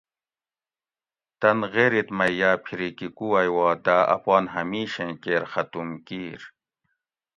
تن 1.39 1.57
غیریت 1.73 2.09
مئ 2.17 2.33
یاۤ 2.39 2.57
پھریکی 2.65 3.07
کُووئ 3.17 3.47
وا 3.55 3.69
داۤ 3.85 4.03
اپان 4.15 4.43
ہمیشیں 4.55 5.13
کیر 5.23 5.43
ختُوم 5.51 5.89
کِیر 6.07 6.41